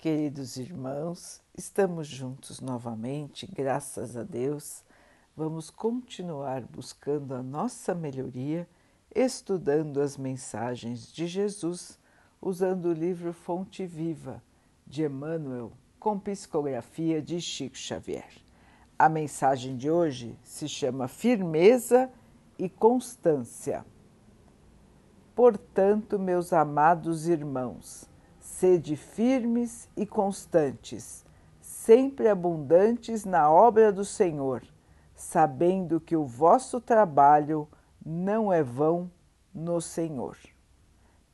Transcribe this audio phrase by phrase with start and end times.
[0.00, 4.84] Queridos irmãos, estamos juntos novamente, graças a Deus.
[5.36, 8.68] Vamos continuar buscando a nossa melhoria,
[9.12, 11.98] estudando as mensagens de Jesus,
[12.40, 14.40] usando o livro Fonte Viva
[14.86, 18.30] de Emmanuel, com psicografia de Chico Xavier.
[18.96, 22.08] A mensagem de hoje se chama Firmeza
[22.56, 23.84] e Constância.
[25.34, 28.08] Portanto, meus amados irmãos,
[28.58, 31.24] sede firmes e constantes,
[31.60, 34.64] sempre abundantes na obra do Senhor,
[35.14, 37.68] sabendo que o vosso trabalho
[38.04, 39.08] não é vão
[39.54, 40.36] no Senhor.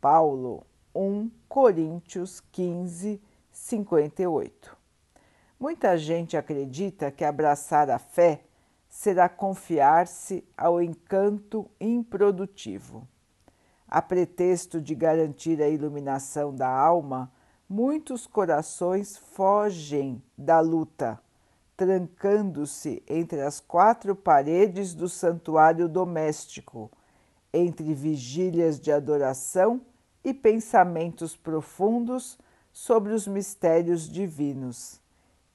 [0.00, 0.64] Paulo
[0.94, 4.76] 1 Coríntios 15, 58.
[5.58, 8.44] Muita gente acredita que abraçar a fé
[8.88, 13.08] será confiar-se ao encanto improdutivo.
[13.88, 17.32] A pretexto de garantir a iluminação da alma,
[17.66, 21.18] muitos corações fogem da luta,
[21.74, 26.90] trancando-se entre as quatro paredes do santuário doméstico,
[27.50, 29.80] entre vigílias de adoração
[30.22, 32.38] e pensamentos profundos
[32.70, 35.00] sobre os mistérios divinos,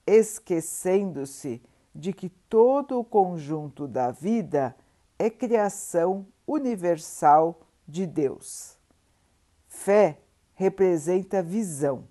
[0.04, 1.62] esquecendo-se
[1.94, 4.74] de que todo o conjunto da vida
[5.16, 8.78] é criação universal de Deus.
[9.68, 10.18] Fé
[10.54, 12.08] representa visão.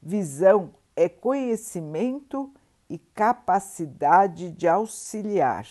[0.00, 2.52] Visão é conhecimento
[2.88, 5.66] e capacidade de auxiliar.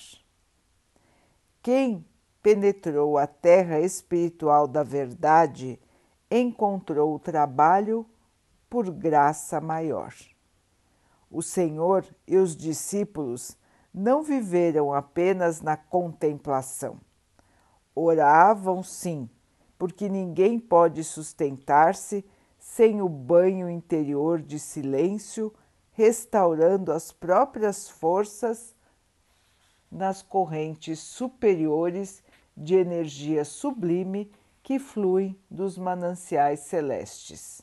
[1.61, 2.05] Quem
[2.43, 5.79] penetrou a terra espiritual da verdade
[6.29, 8.05] encontrou o trabalho
[8.69, 10.13] por graça maior.
[11.31, 13.57] O Senhor e os discípulos
[13.93, 16.99] não viveram apenas na contemplação
[17.95, 19.29] Oravam sim,
[19.77, 22.25] porque ninguém pode sustentar-se
[22.59, 25.53] sem o banho interior de silêncio,
[25.93, 28.75] restaurando as próprias forças
[29.89, 32.21] nas correntes superiores
[32.55, 34.29] de energia sublime
[34.61, 37.61] que fluem dos mananciais celestes.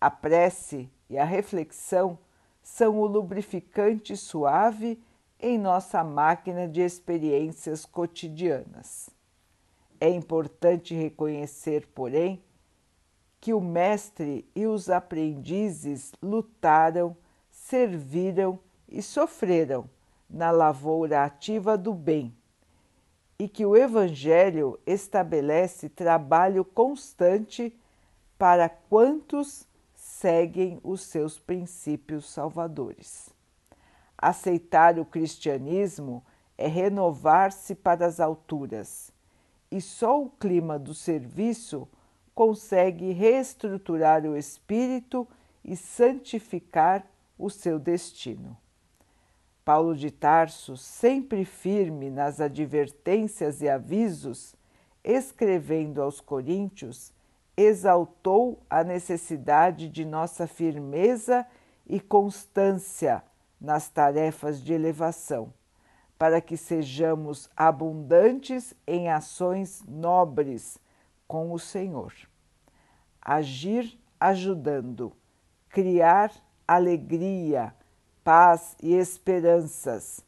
[0.00, 2.18] A prece e a reflexão
[2.62, 5.02] são o lubrificante suave
[5.40, 9.08] em nossa máquina de experiências cotidianas.
[10.00, 12.42] É importante reconhecer, porém,
[13.40, 17.16] que o mestre e os aprendizes lutaram,
[17.50, 19.88] serviram e sofreram
[20.28, 22.34] na lavoura ativa do bem,
[23.38, 27.76] e que o Evangelho estabelece trabalho constante
[28.36, 33.30] para quantos seguem os seus princípios salvadores.
[34.16, 36.24] Aceitar o cristianismo
[36.56, 39.12] é renovar-se para as alturas
[39.70, 41.88] e só o clima do serviço
[42.34, 45.26] consegue reestruturar o espírito
[45.64, 47.04] e santificar
[47.38, 48.56] o seu destino.
[49.64, 54.54] Paulo de Tarso, sempre firme nas advertências e avisos,
[55.04, 57.12] escrevendo aos Coríntios,
[57.56, 61.46] exaltou a necessidade de nossa firmeza
[61.86, 63.22] e constância
[63.60, 65.52] nas tarefas de elevação
[66.18, 70.78] para que sejamos abundantes em ações nobres
[71.28, 72.12] com o Senhor.
[73.22, 75.12] Agir ajudando,
[75.68, 76.32] criar
[76.66, 77.72] alegria,
[78.24, 80.24] paz e esperanças,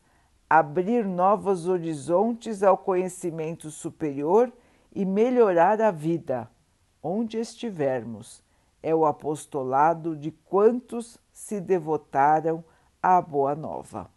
[0.49, 4.53] abrir novos horizontes ao conhecimento superior
[4.95, 6.49] e melhorar a vida,
[7.03, 8.43] onde estivermos.
[8.83, 12.65] É o apostolado de quantos se devotaram
[13.03, 14.09] à Boa Nova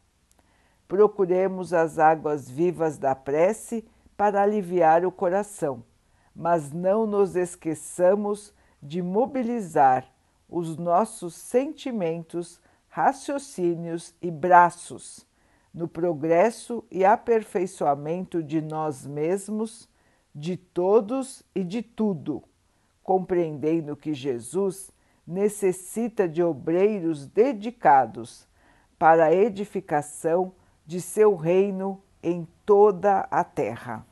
[0.87, 3.85] procuremos as águas vivas da prece
[4.15, 5.83] para aliviar o coração,
[6.35, 10.05] mas não nos esqueçamos de mobilizar
[10.49, 15.25] os nossos sentimentos, raciocínios e braços
[15.73, 19.89] no progresso e aperfeiçoamento de nós mesmos,
[20.35, 22.43] de todos e de tudo,
[23.01, 24.91] compreendendo que Jesus
[25.25, 28.47] necessita de obreiros dedicados
[28.99, 30.53] para a edificação
[30.85, 34.05] de seu reino em toda a terra.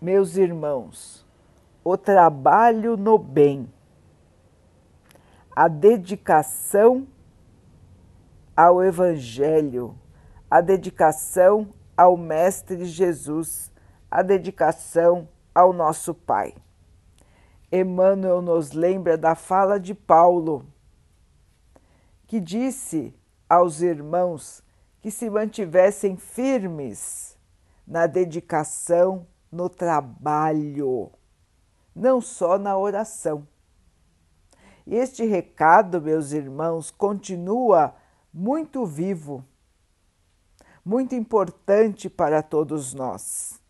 [0.00, 1.26] Meus irmãos,
[1.84, 3.70] o trabalho no bem,
[5.54, 7.06] a dedicação
[8.56, 9.96] ao Evangelho,
[10.50, 13.70] a dedicação ao Mestre Jesus,
[14.10, 16.54] a dedicação ao nosso Pai.
[17.70, 20.66] Emmanuel nos lembra da fala de Paulo,
[22.26, 23.14] que disse
[23.50, 24.62] aos irmãos
[25.00, 27.36] que se mantivessem firmes
[27.84, 31.10] na dedicação, no trabalho,
[31.94, 33.46] não só na oração,
[34.86, 37.94] E este recado, meus irmãos, continua
[38.32, 39.44] muito vivo,
[40.84, 43.60] muito importante para todos nós.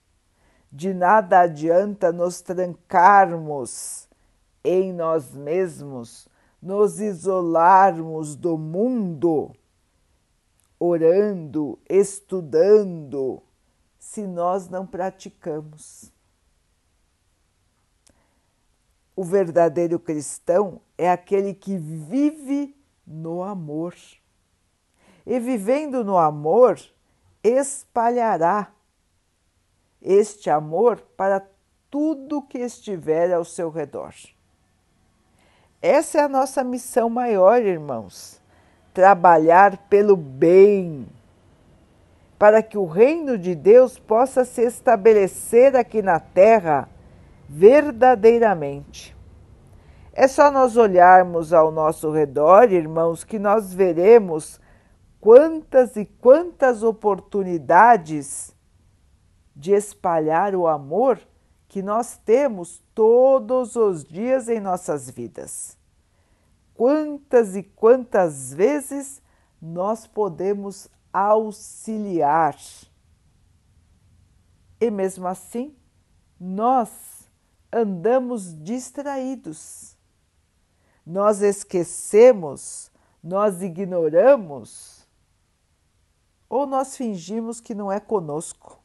[0.73, 4.09] De nada adianta nos trancarmos
[4.65, 6.27] em nós mesmos,
[6.63, 9.53] nos isolarmos do mundo,
[10.81, 13.43] orando, estudando,
[13.99, 16.11] se nós não praticamos.
[19.15, 22.75] O verdadeiro cristão é aquele que vive
[23.07, 23.95] no amor.
[25.27, 26.81] E vivendo no amor,
[27.45, 28.73] espalhará
[30.01, 31.47] este amor para
[31.91, 34.15] tudo que estiver ao seu redor.
[35.83, 38.40] Essa é a nossa missão maior, irmãos.
[38.93, 41.07] Trabalhar pelo bem,
[42.39, 46.89] para que o reino de Deus possa se estabelecer aqui na terra
[47.49, 49.17] verdadeiramente.
[50.13, 54.61] É só nós olharmos ao nosso redor, irmãos, que nós veremos
[55.21, 58.55] quantas e quantas oportunidades
[59.55, 61.19] de espalhar o amor
[61.69, 65.80] que nós temos todos os dias em nossas vidas.
[66.81, 69.21] Quantas e quantas vezes
[69.61, 72.57] nós podemos auxiliar.
[74.81, 75.77] E mesmo assim,
[76.41, 77.29] nós
[77.71, 79.95] andamos distraídos.
[81.05, 82.91] Nós esquecemos,
[83.23, 85.07] nós ignoramos
[86.49, 88.83] ou nós fingimos que não é conosco.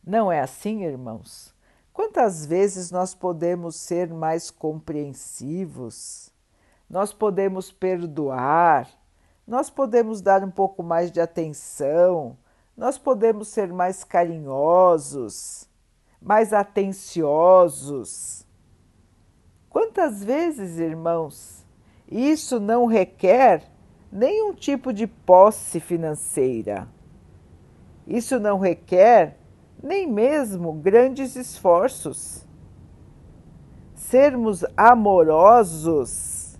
[0.00, 1.55] Não é assim, irmãos?
[1.96, 6.30] Quantas vezes nós podemos ser mais compreensivos?
[6.90, 8.86] Nós podemos perdoar,
[9.46, 12.36] nós podemos dar um pouco mais de atenção,
[12.76, 15.66] nós podemos ser mais carinhosos,
[16.20, 18.46] mais atenciosos.
[19.70, 21.64] Quantas vezes, irmãos,
[22.06, 23.72] isso não requer
[24.12, 26.86] nenhum tipo de posse financeira.
[28.06, 29.38] Isso não requer
[29.82, 32.46] nem mesmo grandes esforços.
[33.94, 36.58] Sermos amorosos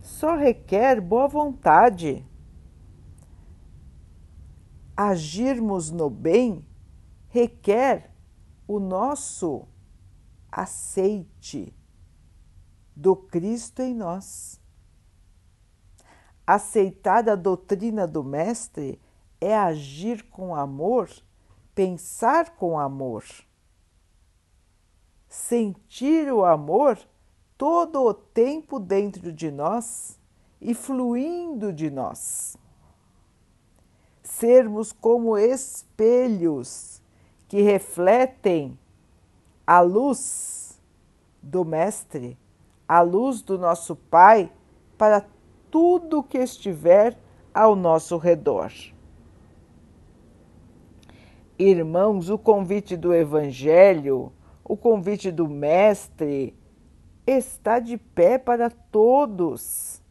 [0.00, 2.26] só requer boa vontade
[4.96, 6.66] agirmos no bem
[7.28, 8.12] requer
[8.66, 9.66] o nosso
[10.50, 11.74] aceite
[12.94, 14.60] do Cristo em nós.
[16.46, 19.00] Aceitar a doutrina do Mestre
[19.40, 21.10] é agir com amor,
[21.74, 23.24] pensar com amor,
[25.28, 26.98] sentir o amor
[27.56, 30.18] todo o tempo dentro de nós
[30.60, 32.56] e fluindo de nós
[34.24, 37.00] sermos como espelhos
[37.46, 38.76] que refletem
[39.66, 40.80] a luz
[41.42, 42.36] do Mestre,
[42.88, 44.50] a luz do nosso Pai
[44.98, 45.24] para
[45.70, 47.16] tudo que estiver
[47.52, 48.72] ao nosso redor.
[51.58, 54.32] Irmãos, o convite do Evangelho,
[54.64, 56.54] o convite do Mestre
[57.26, 60.02] está de pé para todos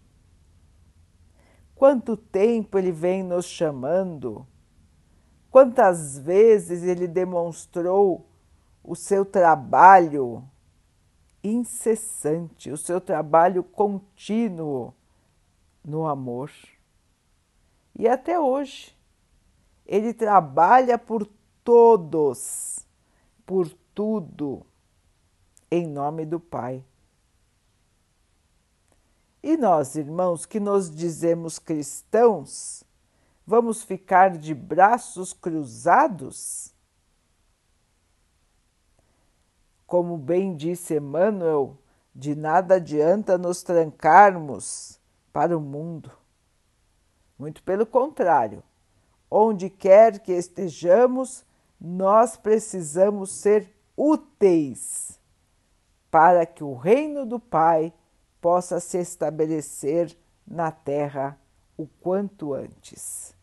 [1.83, 4.47] Quanto tempo ele vem nos chamando?
[5.51, 8.25] Quantas vezes ele demonstrou
[8.81, 10.43] o seu trabalho
[11.43, 14.93] incessante, o seu trabalho contínuo
[15.83, 16.49] no amor.
[17.99, 18.95] E até hoje,
[19.85, 21.27] ele trabalha por
[21.63, 22.79] todos,
[23.45, 24.65] por tudo,
[25.69, 26.83] em nome do Pai.
[29.41, 32.83] E nós, irmãos, que nos dizemos cristãos,
[33.45, 36.73] vamos ficar de braços cruzados?
[39.85, 41.77] Como bem disse Emmanuel,
[42.15, 44.99] de nada adianta nos trancarmos
[45.33, 46.09] para o mundo.
[47.37, 48.63] Muito pelo contrário,
[49.35, 51.43] onde quer que estejamos,
[51.81, 55.19] nós precisamos ser úteis
[56.11, 57.91] para que o reino do Pai
[58.39, 61.35] possa se estabelecer na terra
[61.75, 63.35] o quanto antes.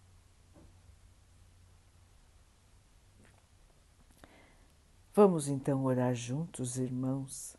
[5.12, 7.56] Vamos então orar juntos, irmãos,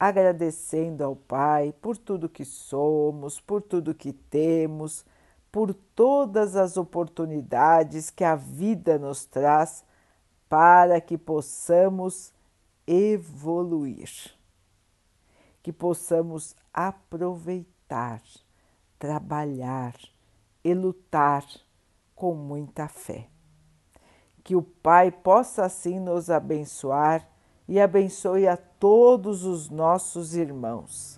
[0.00, 5.06] agradecendo ao Pai por tudo que somos, por tudo que temos,
[5.50, 9.84] por todas as oportunidades que a vida nos traz
[10.48, 12.32] para que possamos
[12.86, 14.38] evoluir
[15.68, 18.22] que possamos aproveitar,
[18.98, 19.94] trabalhar
[20.64, 21.44] e lutar
[22.14, 23.28] com muita fé.
[24.42, 27.28] Que o Pai possa assim nos abençoar
[27.68, 31.17] e abençoe a todos os nossos irmãos.